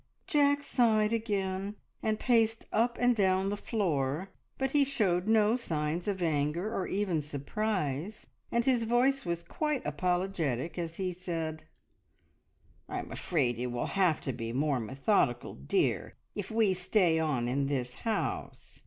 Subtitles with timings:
[0.25, 6.07] Jack sighed again, and paced up and down the floor, but he showed no signs
[6.07, 11.65] of anger or even surprise, and his voice was quite apologetic as he said
[12.89, 17.67] "I'm afraid you will have to be more methodical, dear, if we stay on in
[17.67, 18.79] this house.